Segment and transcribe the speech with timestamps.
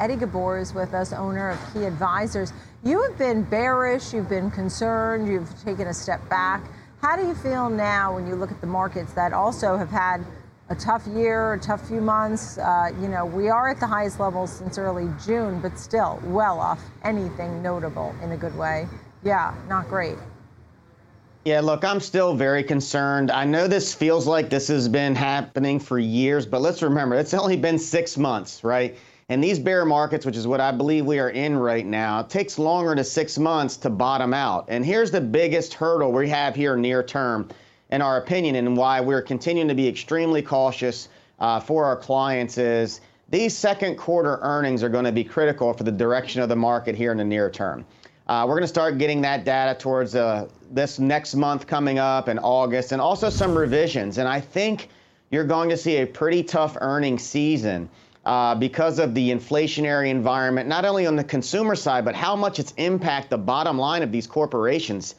[0.00, 2.54] Eddie Ghabour is with us, owner of Key Advisors.
[2.82, 6.64] You have been bearish, you've been concerned, you've taken a step back.
[7.02, 10.24] How do you feel now when you look at the markets that also have had
[10.70, 12.56] a tough year, a tough few months?
[12.56, 16.58] Uh, you know, we are at the highest levels since early June, but still well
[16.60, 18.88] off anything notable in a good way.
[19.22, 20.16] Yeah, not great.
[21.44, 23.30] Yeah, look, I'm still very concerned.
[23.30, 27.34] I know this feels like this has been happening for years, but let's remember it's
[27.34, 28.96] only been six months, right?
[29.30, 32.58] And these bear markets, which is what I believe we are in right now, takes
[32.58, 34.64] longer than six months to bottom out.
[34.66, 37.48] And here's the biggest hurdle we have here near term,
[37.92, 42.58] in our opinion, and why we're continuing to be extremely cautious uh, for our clients
[42.58, 46.56] is these second quarter earnings are going to be critical for the direction of the
[46.56, 47.86] market here in the near term.
[48.26, 52.28] Uh, we're going to start getting that data towards uh, this next month coming up
[52.28, 54.18] in August, and also some revisions.
[54.18, 54.88] And I think
[55.30, 57.88] you're going to see a pretty tough earning season
[58.24, 62.58] uh, because of the inflationary environment, not only on the consumer side, but how much
[62.58, 65.14] it's impact the bottom line of these corporations.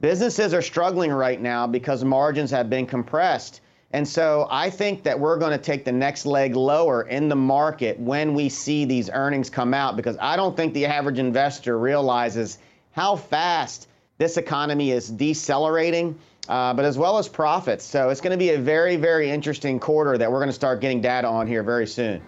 [0.00, 3.60] Businesses are struggling right now because margins have been compressed.
[3.92, 7.36] And so I think that we're going to take the next leg lower in the
[7.36, 11.78] market when we see these earnings come out because I don't think the average investor
[11.78, 12.58] realizes
[12.90, 16.18] how fast this economy is decelerating,
[16.48, 17.84] uh, but as well as profits.
[17.84, 20.80] So it's going to be a very, very interesting quarter that we're going to start
[20.80, 22.20] getting data on here very soon.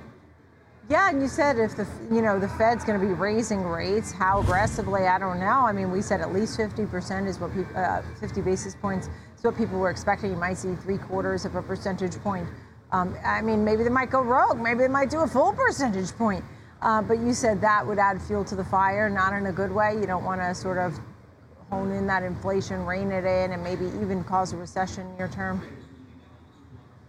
[0.88, 4.12] Yeah, and you said if the you know the Fed's going to be raising rates,
[4.12, 5.06] how aggressively?
[5.06, 5.46] I don't know.
[5.46, 9.42] I mean, we said at least 50% is what people, uh, 50 basis points is
[9.42, 10.30] what people were expecting.
[10.30, 12.48] You might see three quarters of a percentage point.
[12.92, 14.60] Um, I mean, maybe they might go rogue.
[14.60, 16.44] Maybe they might do a full percentage point.
[16.82, 19.72] Uh, but you said that would add fuel to the fire, not in a good
[19.72, 19.94] way.
[19.98, 20.96] You don't want to sort of
[21.68, 25.60] hone in that inflation, rein it in, and maybe even cause a recession near term.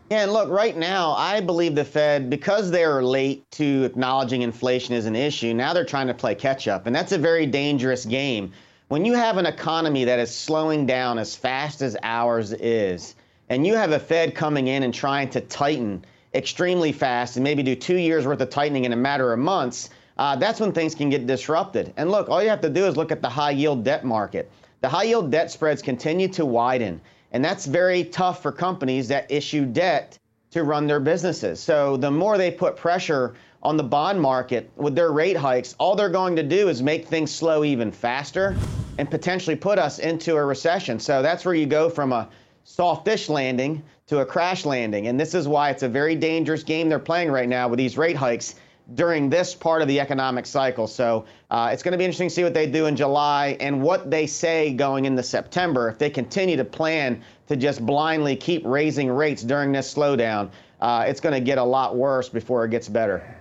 [0.10, 4.96] Yeah, and look, right now, I believe the Fed, because they're late to acknowledging inflation
[4.96, 6.88] is an issue, now they're trying to play catch up.
[6.88, 8.54] And that's a very dangerous game.
[8.88, 13.16] When you have an economy that is slowing down as fast as ours is,
[13.50, 17.62] and you have a Fed coming in and trying to tighten extremely fast and maybe
[17.62, 20.96] do two years worth of tightening in a matter of months, uh, that's when things
[20.96, 21.94] can get disrupted.
[21.98, 24.50] And look, all you have to do is look at the high yield debt market.
[24.80, 27.02] The high yield debt spreads continue to widen.
[27.32, 30.18] And that's very tough for companies that issue debt
[30.52, 31.60] to run their businesses.
[31.60, 35.96] So the more they put pressure on the bond market with their rate hikes, all
[35.96, 38.56] they're going to do is make things slow even faster
[38.98, 41.00] and potentially put us into a recession.
[41.00, 42.30] So that's where you go from a
[42.64, 45.08] softish landing to a crash landing.
[45.08, 47.98] And this is why it's a very dangerous game they're playing right now with these
[47.98, 48.56] rate hikes
[48.94, 50.88] during this part of the economic cycle.
[50.88, 53.82] So uh, it's going to be interesting to see what they do in July and
[53.82, 55.90] what they say going into September.
[55.90, 60.50] If they continue to plan to just blindly keep raising rates during this slowdown,
[60.80, 63.36] uh, it's going to get a lot worse before it gets better.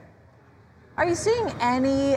[0.97, 2.17] Are you seeing any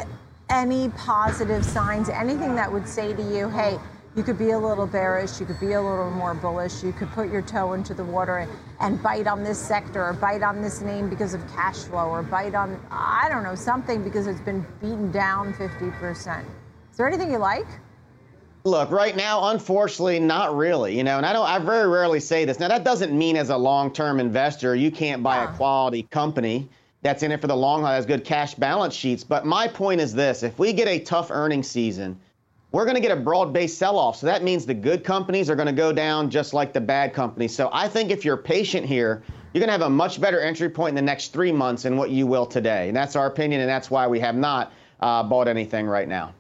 [0.50, 2.10] any positive signs?
[2.10, 3.78] Anything that would say to you, "Hey"?
[4.16, 7.10] You could be a little bearish, you could be a little more bullish, you could
[7.12, 8.48] put your toe into the water
[8.80, 12.24] and, bite on this sector or bite on this name because of cash flow or
[12.24, 16.44] bite on, I don't know, something because it's been beaten down 50%.
[16.92, 17.68] Is there anything you like?
[18.66, 20.98] Look, right now, unfortunately, not really.
[20.98, 21.48] You know, and I don't.
[21.48, 22.60] I very rarely say this.
[22.60, 25.54] Now, that doesn't mean as a long-term investor you can't buy yeah.
[25.54, 26.68] a quality company
[27.02, 29.24] that's in it for the long haul, has good cash balance sheets.
[29.24, 32.20] But my point is this: if we get a tough earnings season,
[32.72, 34.18] we're going to get a broad-based sell-off.
[34.18, 37.14] So that means the good companies are going to go down just like the bad
[37.14, 37.56] companies.
[37.56, 40.70] So I think if you're patient here, you're going to have a much better entry
[40.70, 42.88] point in the next three months than what you will today.
[42.88, 46.34] And that's our opinion, and that's why we have not uh, bought anything right now.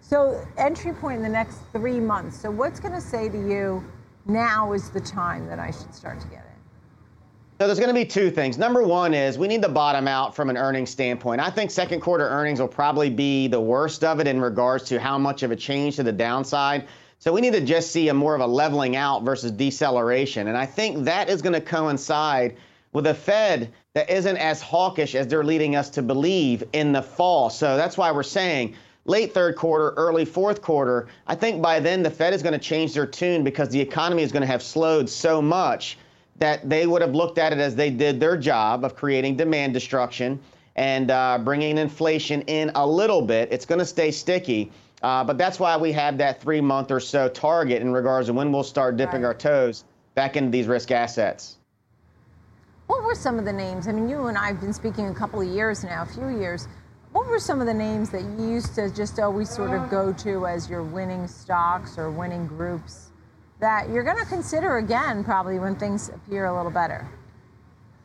[0.00, 2.38] So entry point in the next three months.
[2.38, 3.84] So what's going to say to you
[4.26, 6.53] now is the time that I should start to get it?
[7.64, 8.58] So there's going to be two things.
[8.58, 11.40] Number one is we need to bottom out from an earnings standpoint.
[11.40, 15.00] I think second quarter earnings will probably be the worst of it in regards to
[15.00, 16.86] how much of a change to the downside.
[17.20, 20.48] So we need to just see a more of a leveling out versus deceleration.
[20.48, 22.58] And I think that is going to coincide
[22.92, 27.00] with a Fed that isn't as hawkish as they're leading us to believe in the
[27.00, 27.48] fall.
[27.48, 28.74] So that's why we're saying
[29.06, 31.08] late third quarter, early fourth quarter.
[31.26, 34.22] I think by then the Fed is going to change their tune because the economy
[34.22, 35.96] is going to have slowed so much
[36.38, 39.72] that they would have looked at it as they did their job of creating demand
[39.72, 40.40] destruction
[40.76, 43.48] and uh, bringing inflation in a little bit.
[43.52, 44.72] It's going to stay sticky.
[45.02, 48.32] Uh, but that's why we have that three month or so target in regards to
[48.32, 49.28] when we'll start dipping right.
[49.28, 49.84] our toes
[50.14, 51.58] back into these risk assets.
[52.86, 53.86] What were some of the names?
[53.86, 56.28] I mean, you and I have been speaking a couple of years now, a few
[56.28, 56.68] years.
[57.12, 60.12] What were some of the names that you used to just always sort of go
[60.12, 63.10] to as your winning stocks or winning groups?
[63.60, 67.08] That you're going to consider again probably when things appear a little better?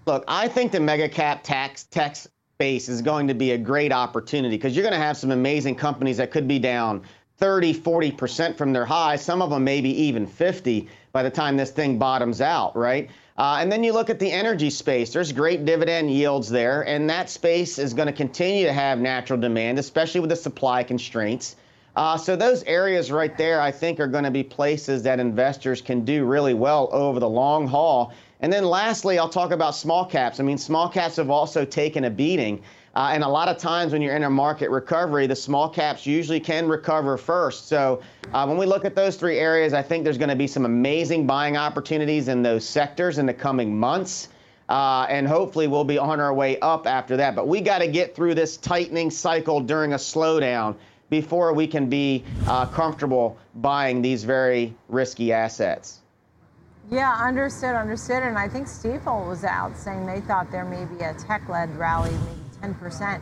[0.06, 3.94] Look, I think the mega cap tax tax base is going to be a great
[3.94, 7.04] opportunity because you're going to have some amazing companies that could be down
[7.38, 11.72] 30, 40% from their highs, some of them maybe even 50 by the time this
[11.72, 13.10] thing bottoms out, right?
[13.38, 15.13] Uh, and then you look at the energy space.
[15.13, 19.40] There's great dividend yields there, and that space is going to continue to have natural
[19.40, 21.56] demand, especially with the supply constraints.
[22.00, 25.81] Uh, so those areas right there, I think, are going to be places that investors
[25.81, 28.13] can do really well over the long haul.
[28.40, 30.40] And then lastly, I'll talk about small caps.
[30.40, 32.63] I mean, small caps have also taken a beating.
[32.96, 36.06] Uh, and a lot of times when you're in a market recovery, the small caps
[36.06, 37.68] usually can recover first.
[37.68, 38.01] So
[38.31, 40.63] uh, when we look at those three areas, I think there's going to be some
[40.63, 44.30] amazing buying opportunities in those sectors in the coming months.
[44.69, 47.36] Uh, and hopefully we'll be on our way up after that.
[47.36, 50.78] But we got to get through this tightening cycle during a slowdown
[51.09, 56.00] before we can be uh, comfortable buying these very risky assets.
[56.91, 58.23] Yeah, understood, understood.
[58.23, 62.11] And I think Stifel was out saying they thought there may be a tech-led rally,
[62.11, 63.21] maybe 10%,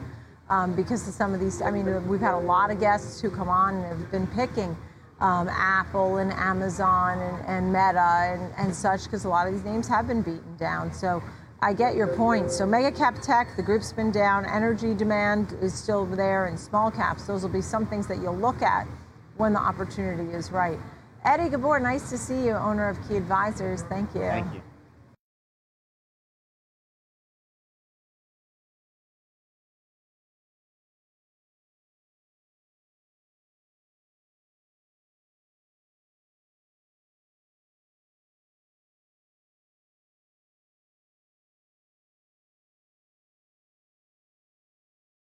[0.50, 1.62] um, because of some of these.
[1.62, 4.78] I mean, we've had a lot of guests who come on and have been picking
[5.20, 8.00] um, Apple and Amazon and, and Meta
[8.32, 10.94] and, and such, because a lot of these names have been beaten down.
[10.94, 11.22] So
[11.62, 12.52] I get your point.
[12.52, 14.46] So mega cap tech, the group's been down.
[14.46, 17.26] Energy demand is still there, and small caps.
[17.26, 18.88] Those will be some things that you'll look at
[19.38, 20.80] when the opportunity is right.
[21.26, 23.82] Eddie Ghabour, nice to see you, owner of Key Advisors.
[23.84, 24.22] Thank you.
[24.22, 24.62] Thank you.